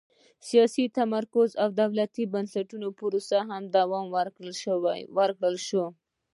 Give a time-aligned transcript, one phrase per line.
[0.39, 4.05] د سیاسي تمرکز او دولتي بنسټونو پروسې ته دوام
[5.17, 5.85] ورکړل شوه.